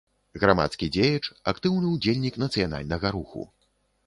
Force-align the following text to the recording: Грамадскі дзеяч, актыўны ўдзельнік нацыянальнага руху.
Грамадскі 0.43 0.87
дзеяч, 0.95 1.21
актыўны 1.51 1.93
ўдзельнік 1.93 2.41
нацыянальнага 2.45 3.07
руху. 3.19 3.49